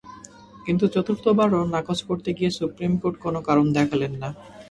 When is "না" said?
4.21-4.29